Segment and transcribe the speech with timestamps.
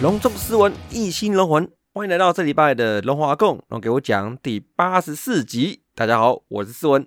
[0.00, 5.82] 隆重斯文，一心龙魂，欢迎来到这礼拜的龙华共龙给我讲第八十四集。
[5.94, 7.06] 大家好，我是斯文。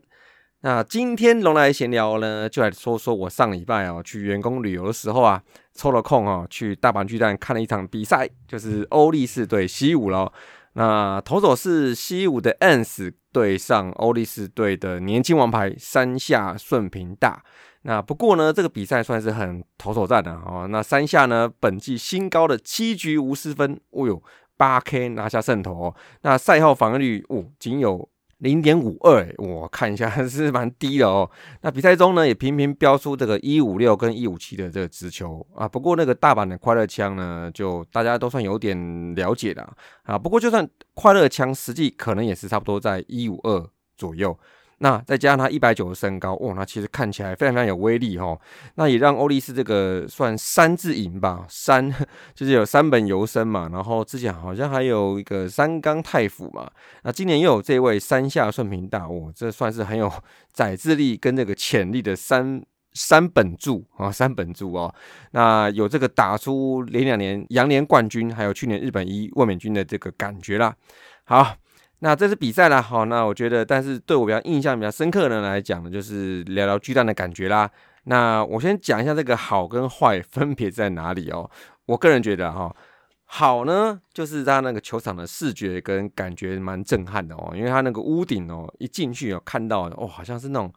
[0.61, 5.41] 那今天龙来闲聊呢，就来说说我上礼拜哦去员工旅游的时候啊，
[5.73, 10.31] 抽了空哦去大阪巨蛋看了一场比赛，就是欧力士对西武喽。
[10.73, 17.43] 那投手是西武的 Ans 对上欧力士队的年轻王牌山下顺平大。
[17.83, 20.67] 那不过呢，这个比赛算是很投手战的哦。
[20.69, 24.23] 那三下呢，本季新高的七局无失分，哦呦，
[24.57, 25.95] 八 K 拿下胜投哦。
[26.21, 31.29] 那赛后防御率哦，仅有零点五二，我看一下还 是蛮低的哦。
[31.61, 35.67] 那比赛中呢，也频频飙出这个一五六跟一五七的这个直球啊。
[35.67, 39.61] 不过那个大阪的快乐枪呢，就大家都算有点了解的
[40.03, 40.17] 啊。
[40.17, 44.37] 不过就算快乐枪，实际可能也是差不多在一五二左右。
[44.83, 48.37] 那再加上他一百九的身高，哇，那其实看起来非常非常有威力哈。
[48.75, 51.89] 那也让欧力士这个算三字营吧，三
[52.35, 56.69] 就是有三本游生嘛，然后之前好像还有一个三冈太辅嘛，
[57.03, 60.11] 那今年又有这位山下顺平大，哇，这算是很有
[60.51, 64.93] 载智力跟这个潜力的三三本柱啊，三本柱哦。
[65.31, 70.75] 那有这个打出连两年羊年冠军，还有去年日本一卫冕军的这个感觉啦。
[71.23, 71.55] 好。
[72.03, 77.71] 那这次比赛啦，好，那我觉得，但是对我比较印象比较深刻的来讲呢，就是聊聊巨蛋的感觉啦。
[78.03, 81.49] 那我先讲一下这个好跟坏分别在哪里哦。
[81.85, 82.75] 我个人觉得哈，
[83.23, 90.73] 好呢，就是它那个球场的视觉跟感觉蛮震撼的哦，因为它那个屋顶哦，一进去哦，看到哦，好像是那种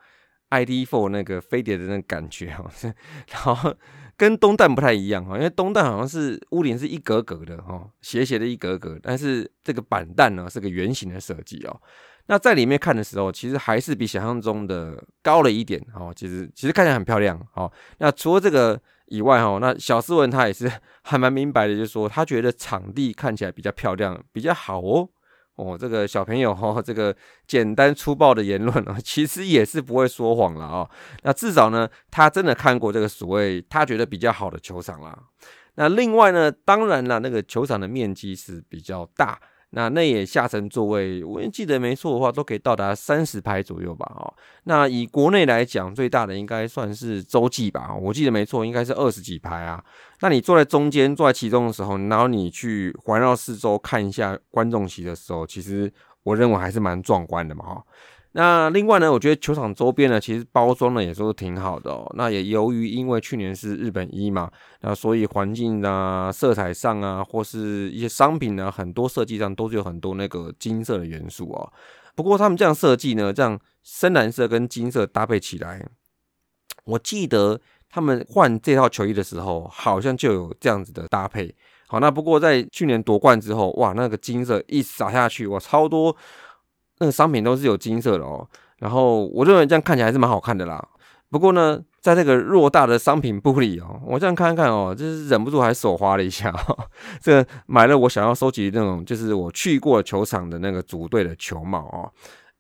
[0.51, 2.71] ID Four 那个飞碟的那个感觉哦，
[3.33, 3.75] 然后。
[4.17, 11.81] 跟东蛋不太一样哈，因为东蛋好像是屋顶是一格格的哈，斜斜的一格格，但是这个板蛋呢是个圆形的设计哦。
[12.29, 16.13] 那在里面看的时候，其实还是比想象中的高了一点哦。
[16.17, 17.71] 其实其实看起来很漂亮哦。
[17.99, 20.69] 那除了这个以外哈，那小斯文他也是
[21.03, 25.09] 还蛮明白的，就是说他觉得场地看起来比较漂亮，比较好哦。
[25.57, 27.15] 哦，这个小朋友哈，这个
[27.47, 30.89] 简单粗暴的言论啊，其实也是不会说谎了啊。
[31.23, 35.19] 那至少呢，他真的看过这个所谓他觉得比较好的球场啦。
[35.75, 39.41] 那另外呢，当然了，那个球场的面积是比较大。
[39.77, 44.11] 那内野下层座位，我记得没错的话，都可以到达三十排左右吧？
[44.17, 44.33] 哦，
[44.65, 47.95] 那以国内来讲，最大的应该算是洲际吧？
[47.95, 49.85] 我记得没错，应该是二十几排啊。
[50.23, 57.67] 那你坐在中间，坐在其中的时候，然后你去环绕四周看一下观众席的时候，其实我认为还是蛮壮观的嘛！
[57.67, 57.85] 哈。
[58.39, 62.07] 那另外呢，我觉得球场周边呢，其实包装呢也都是挺好的哦。
[62.19, 64.51] 那也由于因为去年是日本一嘛，
[64.83, 71.73] 那所以环境啊、色彩上啊，或是一些商品呢，很多设计上都是有很多那个金色的元素哦。
[72.15, 75.89] 不过他们这样设计呢，这样深蓝色跟金色搭配起来，
[76.85, 77.59] 我记得
[77.89, 81.55] 他们换这套球衣的时候，好像就有这样子的搭配。
[81.87, 86.15] 好，那不过在去年夺冠之后，哇，那个金色一洒下去，哇，超多。
[86.99, 88.47] 那个商品都是有金色的哦，
[88.79, 90.87] 然后我认为这样看起来还是蛮好看的啦。
[91.29, 96.55] 不过呢，在这个偌大的商品部里哦，我这样看看哦，就是忍不住还手滑了一下。
[97.21, 102.11] 这买了我想要收集那种，就是我去过球场的那个组队的球帽哦。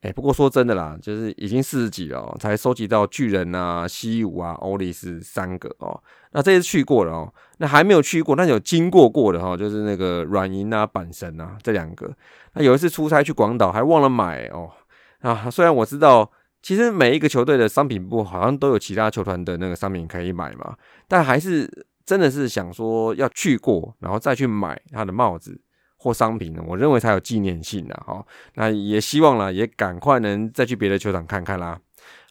[0.02, 6.00] 哎，不过说真的啦，就是已经四十几了，才收集到巨人啊、西武啊、欧力士三个哦。
[6.32, 12.14] 那这次去过了哦，那还没有去过，那有经过过的哈，就是那个软银啊、阪神啊这两个。
[12.52, 14.70] 那有一次出差去广岛，还忘了买哦。
[15.20, 16.30] 啊，虽然我知道，
[16.62, 20.76] 其实每一个球队的商品部好像都有其他球团的那个商品可以买嘛，
[21.08, 21.68] 但还是
[22.04, 25.58] 真的是想说要去过，然后再去买他的帽子
[26.06, 26.62] 或商品呢。
[26.64, 28.24] 我认为才有纪念性的哈。
[28.54, 31.80] 那也希望啦，也赶快能再去别的球场看看啦。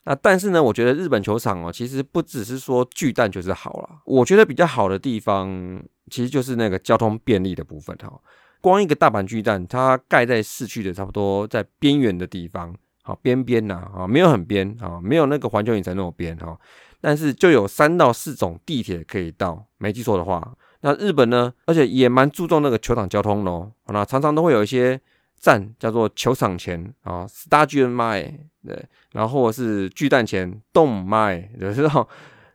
[0.06, 3.90] 那但是呢，我觉得日本球场哦，其实不只是说巨蛋就是好了。
[4.06, 8.14] 我觉得比较好的地方，其实就是那个交通便利的部分哈。
[8.62, 12.74] 光一个大阪巨蛋，它盖在市区的差不多在边缘的地方，
[13.04, 16.58] 好边边呐，啊没有很边啊，没有那个环球影城那种边哈。
[17.02, 20.56] 但是就有三到四种地铁可以到，没记错的话。
[20.86, 23.72] 那日本呢，而且也蛮注重那个球场交通咯。
[23.88, 25.02] 那常常都会有一些
[25.36, 28.32] 站叫做球场前啊，Stadium Mile，
[28.64, 32.08] 对，然后是巨蛋前动 Mile，有时候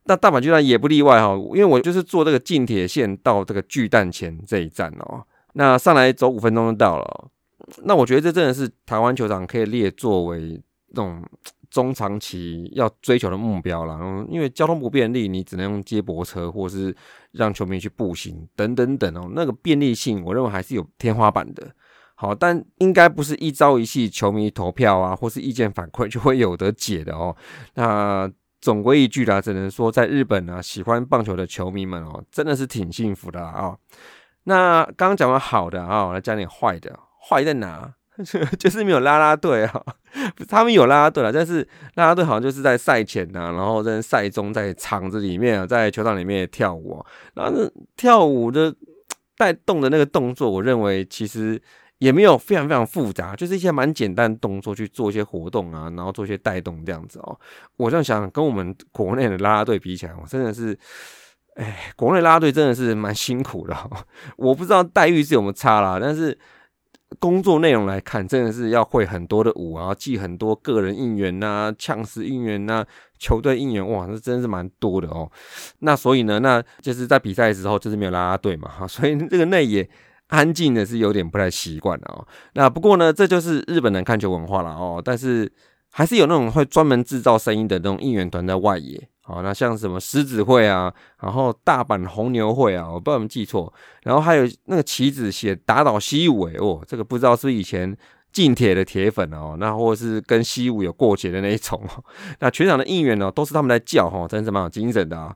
[0.05, 5.25] 那大阪巨蛋也不例外哈，因为我就是坐这个近铁线到这个巨蛋前这一站哦，
[5.55, 7.31] 那上来走五分钟就到了。
[7.82, 11.21] 那我觉得这真的是台湾球场可以列作为那种
[11.70, 13.99] 中长期要追求的目标了。
[14.02, 16.94] 嗯，因为交通不便利，你只能用接驳车，或是
[17.32, 19.31] 让球迷去步行等等等哦。
[19.34, 21.70] 那个便利性，我认为还是有天花板的。
[22.17, 27.34] 好，但应该不是一朝一夕球迷投票啊，或是意见反馈就会有得解的哦。
[27.75, 28.31] 那
[28.61, 33.75] 总归一句啦，只能说在日本呢，喜欢棒球的球迷们哦，真的是挺幸福的啊。
[34.44, 36.99] 那刚刚讲完好的啊，我来讲点坏的。
[37.22, 37.94] 坏在哪？
[38.58, 39.82] 就是没有拉拉队啊，
[40.49, 48.75] 他们有拉拉队了，但是拉拉队好像就是在赛前呐，然后在赛中在场子里面啊，在球场里面跳舞，然后跳舞的
[49.37, 51.61] 带动的那个动作，我认为其实
[51.99, 57.38] 也没有非常非常复杂，就是一些蛮简单动作去做一些活动啊，然后做一些带动这样子哦。
[57.76, 60.78] 我这样想，跟我们国内的拉拉队比起来，我真的是，
[61.56, 63.76] 哎，国内拉拉队真的是蛮辛苦的，
[64.37, 66.38] 我不知道待遇是有没有差啦，但是。
[67.19, 72.85] 工作内容来看，真的是要会很多的舞啊，记很多个人应援呐、呛死应援呐、
[73.19, 75.31] 球队应援，哇，那真的是蛮多的哦。
[75.81, 79.89] 那所以呢，那就是在比赛的时候就是没有拉拉队嘛，哈， 所以这个内野
[80.29, 82.27] 安静的是有点不太习惯哦。
[82.55, 85.51] 那不过呢，这就是日本人看球文化了哦，但是
[85.91, 89.09] 还是有那种会专门制造声音的那种应援团在外野。
[89.31, 93.73] 好，那像什么狮子会啊，然后大阪红牛会啊，我不知道有没有记错。
[94.03, 97.97] 然后还有那个旗子写打倒西武，哦，这个不知道是不是以前
[98.32, 101.81] 近铁的铁粉哦，那或者是跟西武有过节的那一种。
[102.41, 105.32] 那全场的应援呢，都是他们在叫哈，真是蛮有精神的啊。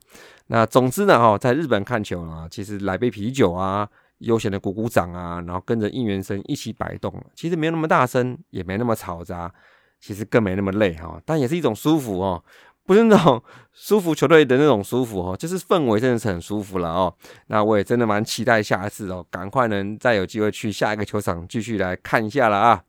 [0.48, 3.88] 那总之呢，哈，在日本看球呢，其实来杯啤酒啊，
[4.18, 9.52] 悠闲的鼓鼓掌啊，然后跟着应援声一起摆动，其实没有那么大声，也没那么嘈杂，
[10.00, 12.42] 其实更没那么累哈，但也是一种舒服哦。
[12.86, 13.42] 不是那种
[13.72, 17.14] 舒服球队的那种舒服哦， 就是氛围真的是很舒服了哦。
[17.46, 22.82] 那我也真的蛮期待下一次哦，赶快能再有机会去下一个球场继续来看一下了啊。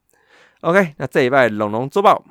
[0.61, 2.23] OK，那这一拜龙龙周报。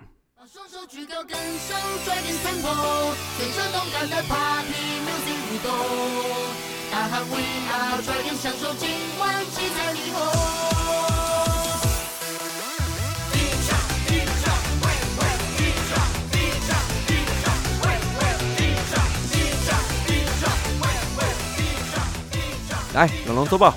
[22.94, 23.74] 来，龙龙周报，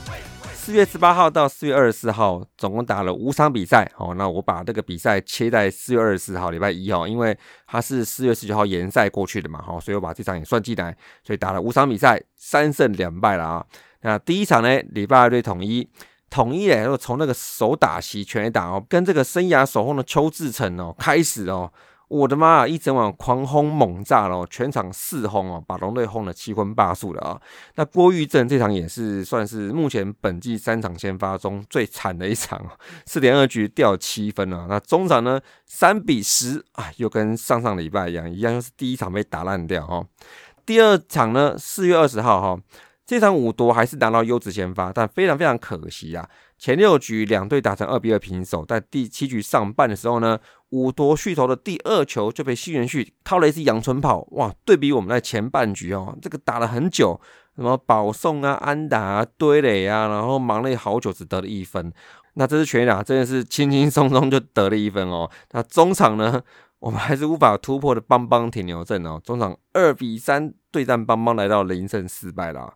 [0.53, 3.91] 四月十八号到四月二十四号，总共打了五场比赛。
[3.95, 7.35] 好，那我把这个比赛切在四月二十四号，礼拜一哦，因为
[7.65, 13.65] 它是四月十九号延赛过去的嘛，好，所以我把这场也算进来，所以打了五场比赛，三胜两败了啊。
[14.01, 15.89] 那第一场呢，礼拜二对统一，
[16.29, 21.73] 统一诶，从那个手打席全打哦，跟这个生涯首轰的邱志成哦开始哦。
[22.09, 22.67] 我的妈啊！
[22.67, 27.39] 一整晚狂轰猛炸了，全场四轰哦，把龙队轰了七荤八素的啊。
[27.75, 32.65] 那郭玉正这场也是算是目前本季三场先发中最惨的一场，
[33.05, 34.67] 四点二局掉七分啊。
[34.69, 40.07] 那中场呢，三比十啊，又跟上上礼拜一样，一样又是第一场被打烂掉哦。
[40.65, 42.61] 第二场呢，四月二十号哈，
[43.05, 46.29] 这场五夺还是拿到优质先发，但非常非常可惜啊。
[46.57, 54.53] 前六局两队打成二比二平手，在第七局上半的时候呢，五夺续投的第二球就被新元旭靠了一次阳春炮，哇！
[54.65, 57.19] 对比我们在前半局哦，这个打了很久，
[57.55, 61.93] 什么保送啊、安打啊、堆垒啊，然后忙了好久，只得了一分。
[62.33, 65.29] 那这次全打真的是轻轻松松就得了一分哦。
[65.51, 66.41] 那中场呢，
[66.79, 72.73] 我们还是无法突破的邦邦挺牛阵哦，中场二比三对战邦邦，来到零胜四败了。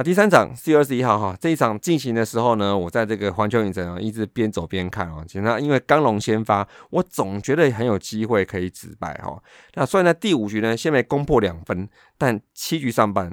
[0.00, 5.22] 那第三场四月二十一号哈，这一场进行的时候呢，我在这个环球影城啊，一直边走边看哦。
[5.26, 9.38] 其实那因为刚龙先发，我总觉得很有机会可以止败哈。
[9.74, 13.30] 那虽然在第五局呢，先被攻破两分，但七局上半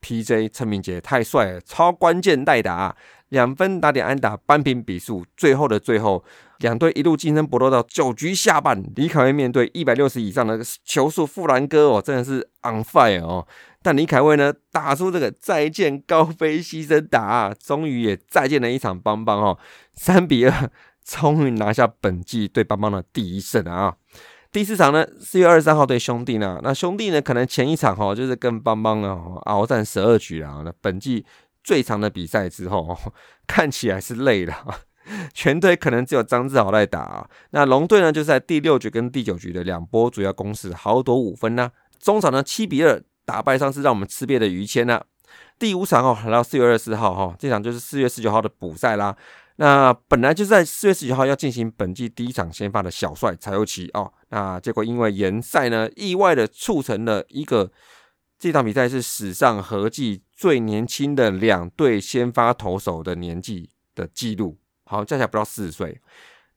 [0.00, 0.50] ，P.J.
[0.50, 2.94] 陈明杰太帅了，超关键代打，
[3.32, 5.24] 两分打点安打扳平比数。
[5.34, 6.22] 最后的最后，
[6.58, 13.46] 两队一路竞争搏斗到九局下半，李凯威面对一百六十以上的球速富兰哥哦，真的是 on fire 哦。
[13.82, 19.58] 但李凯威呢，打出这个再见高飞牺牲打，终于也再见了一场邦邦哦，
[19.94, 20.70] 三比二，
[21.02, 23.96] 终于拿下本季对邦邦的第一胜啊！
[24.52, 31.24] 第四场呢，四月二十三号对兄弟呢，那兄弟呢，可能前一场哈就是跟邦邦呢鏖战十二局啊，那本季
[31.62, 32.96] 最长的比赛之后，
[33.46, 34.54] 看起来是累了，
[35.34, 43.02] 全队可能只有张志豪在打，那龙队呢，就在第六局跟第九局的两波主要攻势，豪夺五分呢，中场呢七比二。
[43.24, 45.00] 打败上次让我们吃瘪的于谦呢。
[45.56, 49.16] 第五场哦，来到四月二十四号哈，这场就是四月十九号的补赛啦。
[49.56, 57.70] 那本来就是在四月十九号要进行本季第一场先发的小帅柴油奇哦，那结果因为延赛呢，意外的促成了一个
[58.42, 66.00] 这场比赛是史上合计最年轻的两队先发投手的年纪的记录，好，加起来不到四十岁。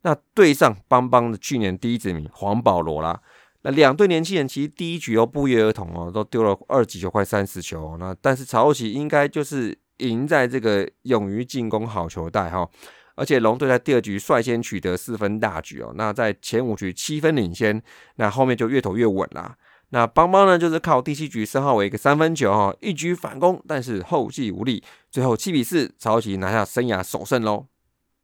[0.01, 3.21] 那对上邦邦的去年第一指名黄保罗啦，
[3.61, 12.67] 那两队年轻人其实第一局哦不约而同哦都丢了二几球快三十球，那但是曹奇应该就是赢在这个勇于进攻好球带哈，
[13.13, 17.79] 而且龙队在第二局率先取得四分大局哦，那在前五局七分领先，
[18.15, 19.55] 那后面就越投越稳啦。
[19.89, 27.67] 那邦邦呢就是靠第七局申浩伟一个三分球哈一举反攻，但是后继无力，最后七比四曹奇拿下生涯首胜喽。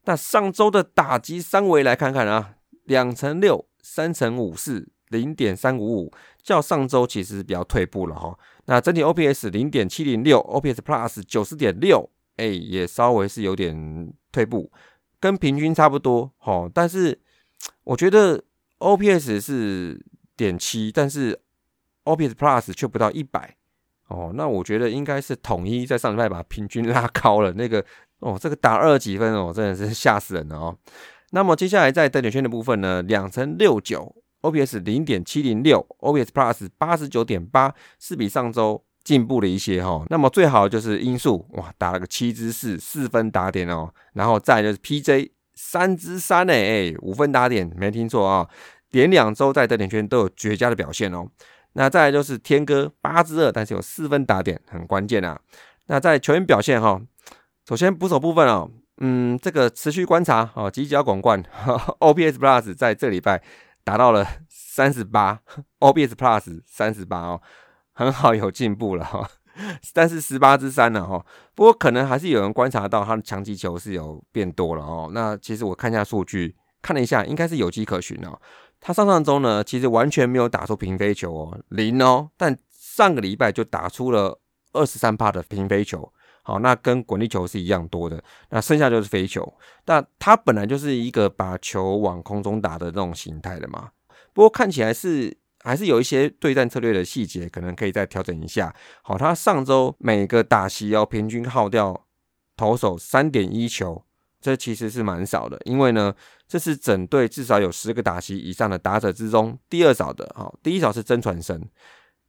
[0.06, 8.38] 那上周的打击三围来看看啊，两乘六，三乘五四，零点三五五，较上周其实比较退步了哈。
[8.66, 14.72] 那整体 OPS 零点七零六，OPS Plus 九十点六，哎，也稍微是有点退步，
[15.20, 16.68] 跟平均差不多哈。
[16.74, 17.20] 但是
[17.84, 18.44] 我觉得
[18.80, 20.04] OPS 是
[20.36, 21.40] 点七，但是
[22.06, 23.56] OPS Plus 却不到一百
[24.08, 24.32] 哦。
[24.36, 27.84] 那我觉得应该是统一在上礼拜把平均拉高了那个。
[28.22, 30.78] 哦，这个打二几分哦，真的是吓死人了哦。
[31.32, 40.06] 那么接下来在得点圈的部分呢，两乘六九，OPS 零点七零六，OPS Plus 八十九点八，是比上周进步了一些哈。
[40.12, 43.92] 那么最好就是音速哇，打了个七支四，四分打点哦。
[44.14, 48.48] 然后再就是 PJ 三支三，哎，五分打点，没听错啊，
[48.92, 51.26] 连两周在得点圈都有绝佳的表现哦。
[51.74, 55.40] 那再来就是天哥八支二，但是有四分打点，很关键啊。
[55.88, 57.02] 那在球员表现哈。
[57.70, 61.42] 首先捕手部分哦，嗯，这个持续观察哦，犄角广冠，
[62.02, 63.42] OPS Plus 在这礼拜
[63.84, 65.40] 达到了三十八
[65.80, 67.42] ，OPS Plus 三十八哦，
[67.94, 69.30] 很好，有进步了哈。
[69.94, 71.24] 但是十八之三了哈，
[71.54, 75.12] 不过可能还是有人观察到他的强击球是有变多了哦。
[75.14, 78.38] 那其实我看一下数据，看了一下，应该是有迹可循哦。
[78.82, 84.42] 他上上周呢，其实完全没有打出平飞球哦，零哦，但上个礼拜就打出了
[84.74, 86.12] 二十三帕的平飞球。
[86.44, 89.54] 好，那跟滚地球是一样多的，那剩下就是飞球。
[89.86, 93.92] 那他本来就是一个把球往空中打的这种形态的嘛。
[94.34, 98.76] 不过看起来是还是有一些对战策略的细节，可能可以再调整一下。
[99.04, 102.08] 好，他上周每个打席要平均耗掉
[102.58, 104.04] 投手三点一球，
[104.42, 105.58] 这其实是蛮少的。
[105.66, 106.14] 因为呢，
[106.48, 110.30] 这是整队至少有十个打席以上的打者之中第二少的。
[110.36, 111.62] 好，第一少是曾传生。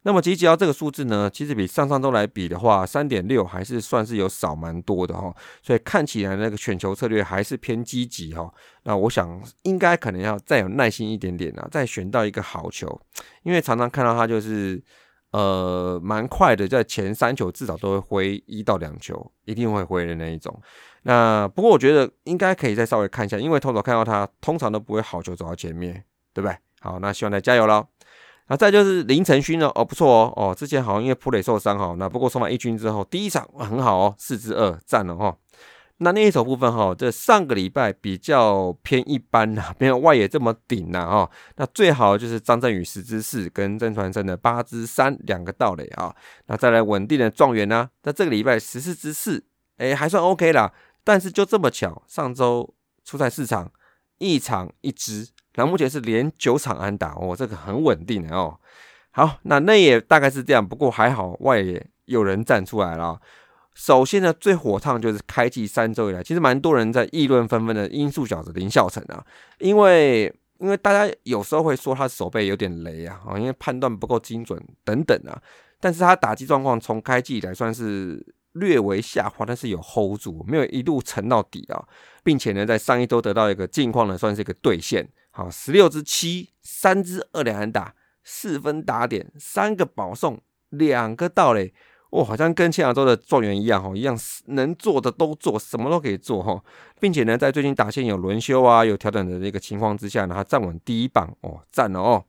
[0.04, 8.52] 那么吉吉奥这个数字呢，其实比上上周来比的话，三点六还是算是有少蛮多的哈，所以看起来那个选球策略还是偏积极哈。
[8.82, 13.00] 那我想应该可能要再有耐心一点点啊，再选到一个好球，
[13.44, 14.82] 因为常常看到他就是
[15.30, 20.60] 呃蛮快的，在前三球至少都会挥一到两球，一定会挥的那一种。
[21.02, 26.56] 那不过我觉得应该可以再稍微看一下，因为通常看到他通常都不会好球走到前面，对不对？
[26.80, 27.86] 好，那希望大家加油喽。
[28.48, 35.36] 那再就是林晨勋了哦，不错哦哦，之前好像因为普磊受伤哈，那不过送完一军之后，第一场很好哦，四支二赞了哈。
[35.98, 41.30] 那那一手部分哈，这上个礼拜比较偏一般呐，没有外野这么顶呐哈。
[41.56, 46.12] 那最好就是张振宇十支四跟郑传生的八支三两个盗垒啊。
[46.46, 49.44] 那再来稳定的状元呢，在这个礼拜十四支四，
[49.76, 50.72] 哎还算 OK 啦。
[51.04, 53.70] 但是就这么巧，上周出赛四场，
[54.18, 55.28] 一场一支。
[55.54, 58.58] 那目前是连九场安打哦，这个很稳定的哦。
[59.10, 63.20] 好，那内也大概是这样，不过还好外野有人站出来了。
[63.74, 69.22] 首先呢，最火烫就是开季三周以来，其实蛮多人在议论纷纷的音速小子林孝成啊，
[69.58, 75.42] 因为因为大家有时候会说他手背有点雷啊，因为判断不够精准等等啊，
[75.80, 78.24] 但是他打击状况从开季以来算是。
[78.52, 81.82] 略微下滑，但是有 hold 住，没有一路沉到底啊，
[82.22, 85.08] 并且呢，在上一周得到一个近况呢，算是一个兑现。
[85.30, 91.72] 好，十六支七，三支二连打，四分打点，三个保送，两个盗垒，
[92.10, 94.14] 哇，好像跟前两周的状元一样哈，一样
[94.48, 96.62] 能做的都做，什么都可以做哈，
[97.00, 102.22] 并且呢，在最近打线有轮休啊，有调整的这个情况之下呢，他站稳第一棒哦，站了哦。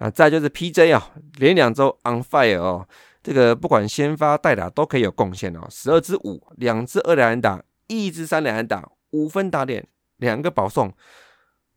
[0.00, 2.88] 那再就是 PJ 啊，连两周 on fire 哦。
[3.28, 10.90] 这个不管先发代打都可以有贡献哦，十二支五，两支二连打，一支三连打，五分打点，两个保送，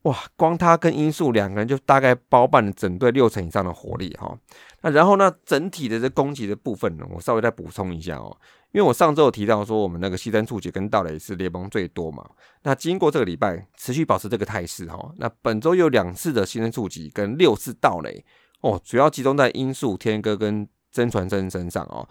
[0.03, 4.34] 哇，光他跟音速两个人就大概包办了整队六成以上的火力哈。
[4.81, 8.34] 那然后呢，整体的这攻击的部分呢，我稍微再补充一下哦，
[8.72, 12.25] 因为我上周有提到说我们那个牺牲触及跟盗垒是联盟最多嘛，
[12.63, 18.24] 那经过这个礼拜持续保持这个态势哈，那本周有两次的牺牲触及跟六次盗垒
[18.62, 22.08] 哦，主要集中在音速天哥跟真传真身上哦，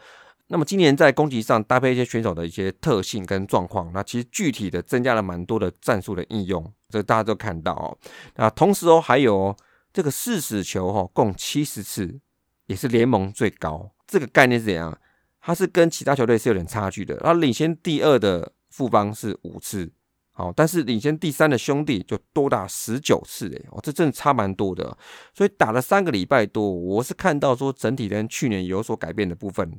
[0.48, 7.96] 那么今年在攻击上搭配一些选手的一些特性跟状况，那其实具体的增加了蛮多的战术的应用，这大家都看到哦。
[8.36, 9.56] 那同时哦，还有哦
[9.92, 12.18] 这个四死球哦，共七十次，
[12.66, 13.92] 也是联盟最高。
[14.06, 14.98] 这个概念是怎样？
[15.40, 17.16] 它是跟其他球队是有点差距的。
[17.18, 19.92] 然后领先第二的富邦是五次。
[20.40, 24.96] 哦，但是领先第三的兄弟就多达十九次诶，哦，这真的差蛮多的。
[25.34, 29.70] 所以打了三个礼拜多，我是看到说整体跟去年有所改变的部分。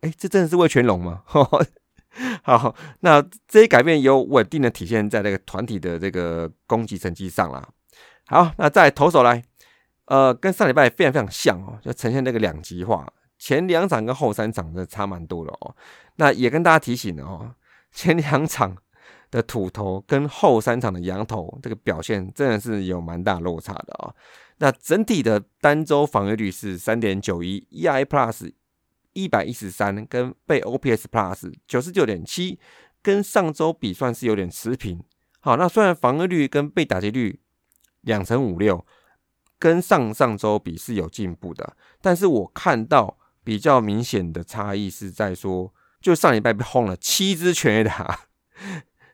[0.00, 1.22] 哎，这真的是魏全龙吗？
[2.42, 7.68] 好，那这些改变有稳定的体现在这个团体的这个攻击成绩上啦。
[8.26, 9.42] 好，那再投手来，
[10.06, 13.06] 呃，跟上礼拜非常非常像哦，就呈现那个两极化，
[13.38, 15.76] 前两场跟后三场的差蛮多的哦。
[16.16, 17.54] 那也跟大家提醒了哦，
[17.92, 18.76] 前两场。
[19.30, 24.14] 的土头跟后三场的羊头，这个表现真的是有蛮大落差的啊。
[24.58, 28.52] 那整体的单周防御率是三点九一，EI Plus
[29.12, 32.58] 一百一十三，跟被 OPS Plus 九十九点七，
[33.02, 35.02] 跟上周比算是有点持平。
[35.40, 37.40] 好，那虽然防御率跟被打击率
[38.00, 38.84] 两成五六，
[39.58, 48.26] 跟上上周比是有进步的，但是我看到比较明显的差异是在说，就上礼拜被轰了七支全垒打。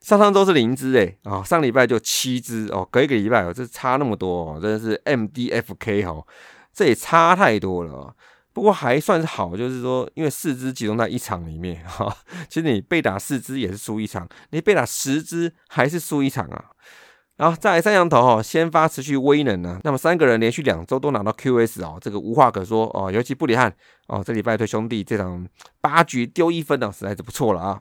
[0.05, 6.27] 上上周是零支诶，啊，上礼拜就七支哦，隔一个礼拜哦，这差那么多哦，真的是 M D F K 哦，
[6.75, 8.15] 这也差太多了。
[8.53, 12.15] 不过还算是好，就是说，因为四支集中在一场里面哈，
[12.51, 16.67] 其实你被打四支也是输一场，你被打十支还是输一场啊。
[17.37, 23.75] 然后在三羊头哈，先发持续威能呢，那么三个人连续两周都拿到 Q S 哦，这个无话可说哦，尤其布里汉
[24.09, 25.49] 哦，这礼拜对兄弟这场
[25.81, 27.81] 八局丢一分呢，实在是不错了啊。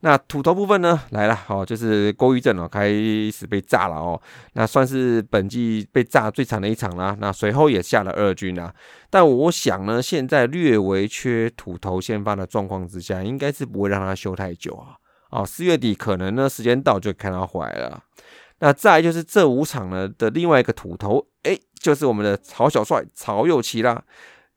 [0.00, 4.20] 那土头部分呢来了，哦，就是郭玉正哦，开始被炸了哦，
[4.52, 7.16] 那算是本季被炸最惨的一场啦。
[7.20, 8.72] 那随后也下了二军啊，
[9.10, 14.94] 但我想呢，现在略微缺土头先发的状况之下，应该是不会让他休太久啊。
[15.30, 18.00] 哦，四月底可能呢时间到就看他回来了。
[18.60, 24.04] 那再就是这五场呢的另外一个土头，哎，就是我们的曹小帅曹佑奇啦。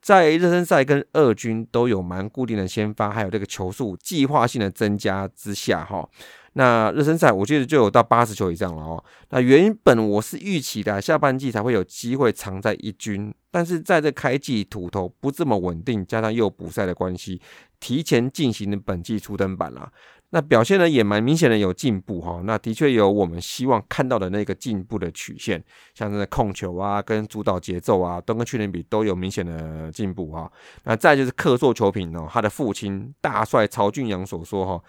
[0.02, 6.10] 在热身赛跟二军都有蛮固定的先发，还有这个球数计划性的增加之下，哈，
[6.54, 9.04] 那热身赛我记得就有到八十球以上了哦。
[9.30, 17.40] 那原本我是预期的下半季才会有机会藏在一军，但是在这开季土头不这么稳定，加上又补赛的关系，
[17.80, 19.92] 提前进行的本季初登板了。
[20.34, 25.62] 那表现呢也蛮明显的有进步哈，那的确有我们希望看到的那个进步的曲线，
[25.94, 30.50] 像是控球啊、跟主导节奏啊，都跟去年比都有明显的进步哈。
[30.86, 34.82] 那再就是客座球品哦，他的父亲大帅曹俊阳所说哈，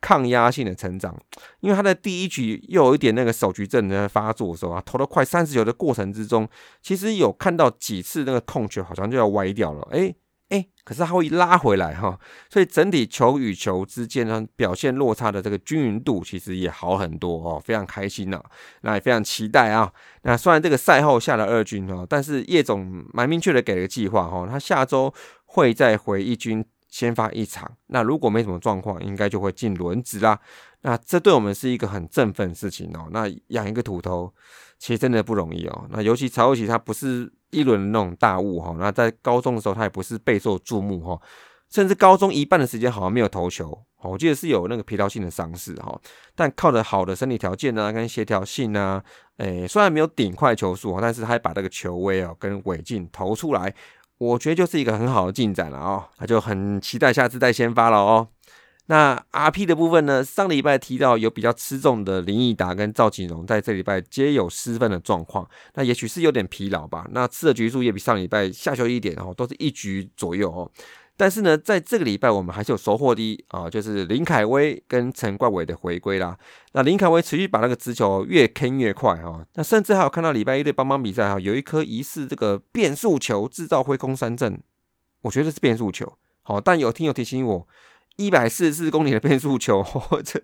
[0.00, 1.16] 抗压性的成长，
[1.60, 6.48] 因为他的第一局又有一点那个手局症在发作的时候啊，投了快三十球的过程之中，
[6.82, 10.12] 其实有看到几次那个控球好像就要歪掉了，哎。
[10.48, 18.42] 哎，可是他会拉回来哈，所以整体球与球之间呢表现落差的这个均匀度其实也好很多哦，非常开心呐，
[18.80, 19.92] 那也非常期待啊。
[20.22, 25.12] 那虽然这个赛后下了二军哦，但是叶总蛮明确的给了个计划哈，他下周
[25.44, 30.40] 会再回一军先发一场，那如果没什么状况，应该就会进轮值啦。
[30.80, 33.08] 那这对我们是一个很振奋的事情哦。
[33.10, 34.32] 那养一个土头
[34.78, 37.32] 其实真的不容易哦，那尤其曹伟奇他不是。
[37.50, 41.18] 一轮那种大物哈，那在高中的时候他也不是备受注目哈，
[41.70, 45.98] 甚至高中一半的时间好像没有投球，我记得是有那个疲劳性的伤势哈，
[46.36, 49.02] 但靠着好的身体条件呢，跟协调性呢，
[49.38, 53.74] 诶，虽然没有顶快球速但是他把这个球威哦跟尾劲投出来，
[54.18, 58.28] 我觉得就是一个很好的进展了哦，他就很期待下次再先发了哦。
[58.90, 60.24] 那 R P 的部分呢？
[60.24, 65.46] 上礼拜提到有比较吃重的林毅达跟赵锦荣，在这礼拜皆有失分的状况。
[65.74, 67.06] 那也许是有点疲劳吧。
[67.10, 70.70] 那吃的局数也比上礼拜下修一点哦，都是一局左右哦。
[71.18, 76.38] 但是呢，在这个礼拜我们还是有收获的啊，就是林凯威跟陈冠伟的回归啦。
[76.72, 79.44] 那林凯威持续把那个直球越坑越快哈。
[79.56, 84.58] 那甚至还有看到礼拜一对帮帮比赛哈，有一颗疑似这个变速球制造挥空三振，
[85.20, 86.10] 我觉得是变速球。
[86.40, 87.68] 好，但有听友提醒我。
[88.18, 89.82] 一百四十四公里的变速球，
[90.22, 90.42] 这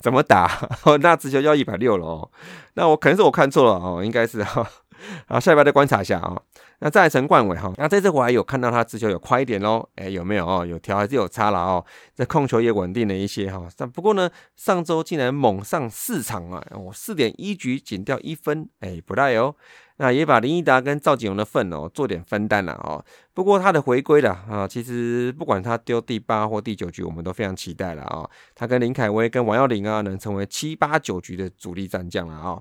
[0.00, 0.68] 怎么打？
[1.00, 2.30] 那直球要一百六了哦。
[2.74, 4.64] 那我可能是我看错了哦，应该是哈。
[5.26, 6.40] 好，下一拜再观察一下啊。
[6.80, 9.88] 那再陈冠伟哈，那这次我还有看到他直球有快一点喽。
[9.94, 10.66] 哎，有没有哦？
[10.66, 11.84] 有调还是有差了哦？
[12.14, 13.66] 这控球也稳定了一些哈。
[13.76, 19.54] 但不过呢，上周竟然猛上四场啊，我四点一局仅掉一分，哎，不赖哦。
[19.96, 23.02] 那也把林毅达跟赵景荣的份哦做点分担了哦。
[23.32, 28.28] 不过他的回归了啊，其实不管他丢第八或第九局，我们都非常期待了啊。
[28.56, 32.60] 他跟林凯威跟王耀林啊，能成为七八九局的主力战将了啊。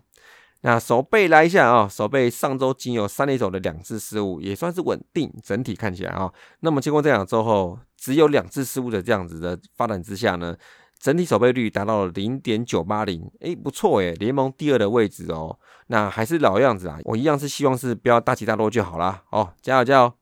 [0.65, 6.31] 那手背来一下啊，手背上周仅有三垒手的两次失误，也算是稳定，整体看起来啊。
[6.61, 10.55] 那么经过这两周后，只有两次失误的这样子的发展之下呢，
[10.97, 15.59] 整体守备率达到了零点九八零，哎，不错诶，联盟第二的位置哦。
[15.87, 19.23] 那还是老样子啊，我一样是希望是不要大起大落就好啦。
[19.31, 20.13] 哦，加油加油！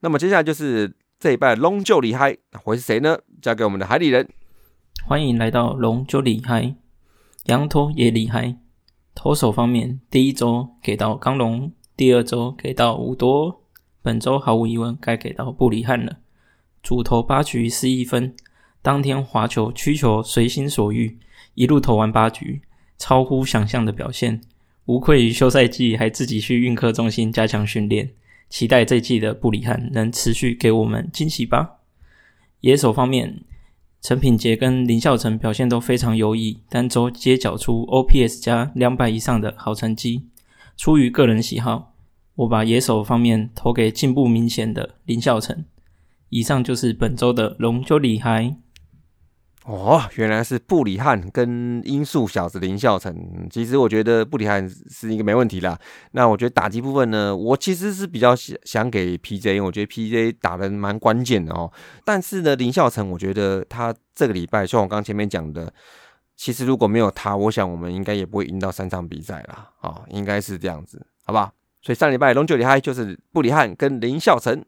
[0.00, 2.34] 那么接下来就是这一拜龙就厉害，
[2.64, 3.18] 会是谁呢？
[3.42, 4.26] 交给我们的海里人。
[5.04, 6.76] 欢迎来到龙就厉害，
[7.44, 8.56] 羊驼也厉害。
[9.16, 13.62] 投手方面，第一周给到刚龙，第二周给到五多，
[14.02, 16.18] 本周毫无疑问该给到布里汉了。
[16.82, 18.36] 主投八局失一分，
[18.82, 21.18] 当天滑球曲球随心所欲，
[21.54, 22.60] 一路投完八局，
[22.98, 24.42] 超乎想象的表现，
[24.84, 28.10] 无愧于休赛季还自己去运科中心加强训练。
[28.50, 31.78] 期待这季的布里汉能持续给我们惊喜吧。
[32.60, 33.42] 野手方面。
[34.06, 40.28] 陈品杰跟林孝成表现都非常优异，单周皆缴出 OPS 加两百以上的好成绩。
[40.76, 41.92] 出于个人喜好，
[42.36, 45.64] 我把野手方面投给进步明显的林孝成。
[46.28, 48.54] 以上就是本周的龙就厉害。
[49.66, 53.12] 哦，原来是布里汉跟音速小子林孝成。
[53.50, 55.76] 其实我觉得布里汉是一个没问题啦。
[56.12, 61.72] 那我觉得打击部分呢，我其实是比较想想给 PJ，我觉得 PJ 打的蛮关键的哦。
[62.04, 65.72] 但是呢，林孝成，我觉得他这个礼拜，像我刚前面讲的，
[66.36, 69.68] 其实如果没有他，我想我们应该也不会赢到三场比赛啦。
[69.80, 71.52] 啊，应该是这样子，好不好？
[71.82, 74.64] 所以上礼拜龙九里嗨就是布里汉跟林孝成。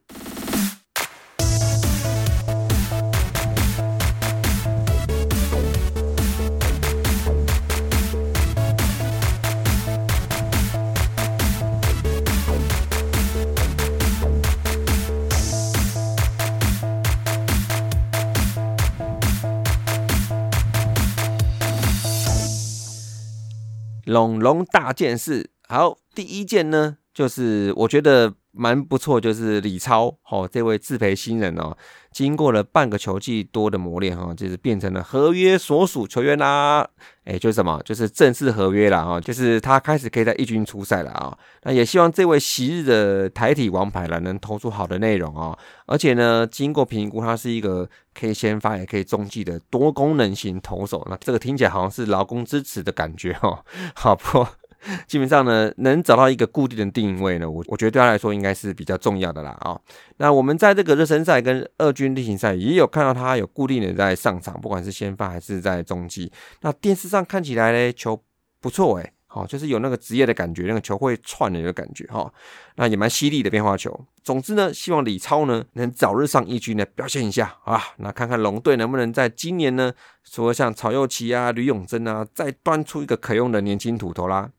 [24.08, 31.76] 龙龙大件事，好，第一件呢，就是我觉得蛮不错，就是李超，哦，这位自培新人哦，
[32.10, 36.88] 经过了半个球季多的磨练，哈，就是变成了合约所属球员啦，
[37.24, 45.56] 哎，就是什么，就是正式合约了，哈，就是他开始可以在一军出赛了啊，那也希望这位昔日的台体王牌了，能投出好的内容哦，
[45.86, 54.46] 而且呢，经过评估，他是一个可以先发也可以中继的多功能型投手，那这个听起来好像是劳工支持的感觉，哦，好不？
[55.06, 59.78] 基本上呢，能找到一个固定的定位呢，我我觉得对他来说应该是比较重要的啦啊。
[60.16, 66.32] 那我们在这个热身赛跟二军例行赛也有看到他有固定的在上场，不管是先发还是在中继。
[66.62, 68.22] 那电视上看起来呢，球
[68.60, 69.12] 不错诶。
[69.30, 72.32] 好，就是有那个职业的感觉，那个球会串的那个感觉哈。
[72.76, 74.06] 那也蛮犀利的变化球。
[74.24, 77.78] 总之呢，希望李超呢能早日上一军呢表现一下啊。
[77.98, 79.92] 那看看龙队能不能在今年呢，
[80.24, 84.50] 除了像曹佑奇啊、吕永贞啊，再端出一个可用的年轻土头啦。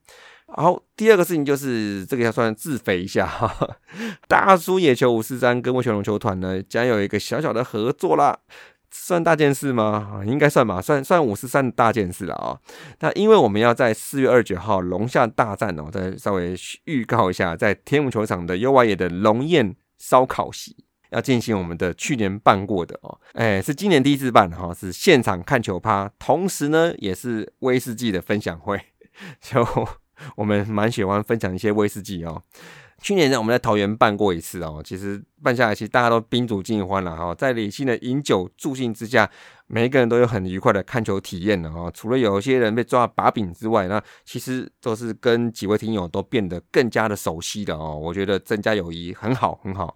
[0.47, 3.77] 好，第二个事情就是这个要算自肥一下哈。
[4.27, 8.37] 大叔野球五四三跟魏全龙球团呢将有一个小小的合作啦。
[8.91, 10.21] 算大件事吗？
[10.25, 12.59] 应该算吧，算算五十三大件事了啊。
[12.99, 20.75] 那因为我们要在四月二十九号龙夏大战哦，再稍微预告一下，在天母球场的 U Y 野的龙宴烧烤席
[21.11, 28.79] 要进行我们的去年办过的哦，哎，是今年第一次办哈，是现场看球趴，同时呢也是威士忌的分享会，
[29.41, 29.65] 就
[30.35, 32.43] 我们蛮喜欢分享一些威士忌哦。
[33.01, 39.29] 去年呢，我们在桃园办过一次哦，其实办下来，其实大家都宾主尽欢了哈，在理性的饮酒助兴之下，
[39.67, 41.89] 每一个人都有很愉快的看球体验的哈。
[41.91, 47.97] 除了有一些人被抓把柄之外，那其实都是跟几位听友都变得更加的熟悉的哦。
[47.97, 49.95] 我觉得增加友谊很好很好。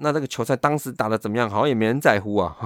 [0.00, 1.48] 那这个球赛当时打的怎么样？
[1.48, 2.56] 好像也没人在乎啊。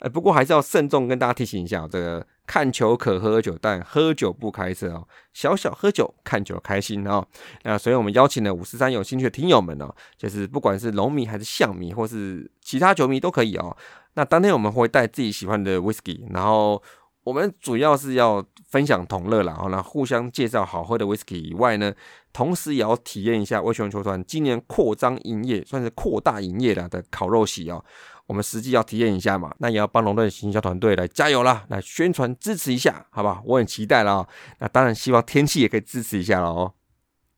[0.00, 5.06] 哎， 不过还是要慎重跟大家提醒一下，这个看球可喝酒，但喝酒不开车哦。
[5.32, 7.26] 小小喝酒，看球开心哦。
[7.62, 13.76] 那所以我们邀请了五十三有兴趣的听友们哦，就是不管是龙迷还是象迷，或是其他球迷都可以哦。
[14.14, 16.82] 那当天我们会带自己喜欢的 whisky，然后。
[17.24, 21.92] 我们主要是要分享同乐啦，然后呢互相介绍好喝的 whisky 以外呢，
[22.34, 27.82] 同时也要体验一下威权球团今年扩张营业，算是扩大营业了的烤肉席哦。
[28.26, 33.40] 我们实际要体验一下嘛，那也要帮龙队行销团队来加油啦，来宣传支持一下，好吧？
[33.44, 34.28] 我很期待了哦。
[34.58, 36.74] 那当然希望天气也可以支持一下了哦。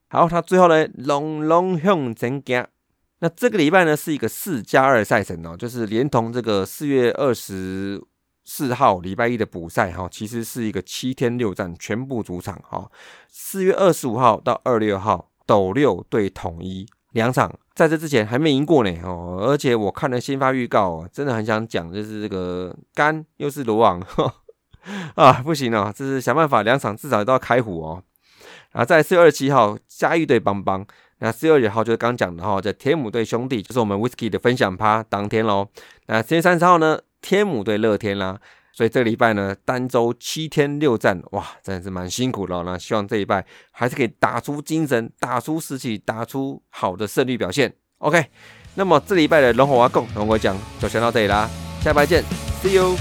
[0.08, 2.66] 好，那最后呢，龙龙向前行。
[3.20, 8.02] 那这个礼拜呢是一个四加二赛程哦，就是连同这个四月二十。
[8.46, 12.88] 四号礼拜一的补赛哈，其实是一个七天六战全部主场哈。
[13.28, 19.38] 四月二十五号到二六号斗六对统一两场，在这之前还没赢过呢哦。
[19.42, 24.00] 而且我看了先发预告，真的很想讲，就是这个干又是罗网
[25.16, 28.02] 啊，不行哦，这是想办法两场至少都要开虎哦。
[28.70, 30.86] 然后在四月二十七号，嘉义队邦邦。
[31.18, 35.66] 那四月二十号就是刚讲的哈，在天母队兄弟，就是我们 Whisky 的分享趴当天喽。
[36.08, 38.38] 那四月三十号呢，天母队乐天啦。
[38.72, 42.62] 所以这个礼拜呢，单周七天六战，哇，真的是蛮辛苦的。
[42.62, 47.72] 那希望这礼拜还是可以打出精神，打出士气，打出好的胜率表现。
[47.98, 48.26] OK，
[48.74, 51.48] 那么这礼拜的龙火挖共龙我讲就先到这里啦，
[51.80, 52.22] 下拜见
[52.62, 52.96] ，See you。